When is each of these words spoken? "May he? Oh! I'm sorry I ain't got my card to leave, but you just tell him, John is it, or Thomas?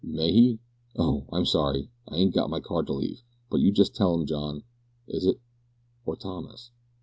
"May 0.03 0.31
he? 0.31 0.59
Oh! 0.97 1.27
I'm 1.31 1.45
sorry 1.45 1.91
I 2.07 2.15
ain't 2.17 2.33
got 2.33 2.49
my 2.49 2.59
card 2.59 2.87
to 2.87 2.93
leave, 2.93 3.21
but 3.51 3.59
you 3.59 3.71
just 3.71 3.95
tell 3.95 4.15
him, 4.15 4.25
John 4.25 4.63
is 5.07 5.27
it, 5.27 5.39
or 6.07 6.15
Thomas? 6.15 6.71